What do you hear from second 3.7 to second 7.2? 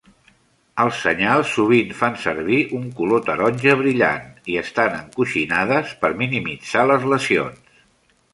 brillant i estan encoixinades per minimitzar les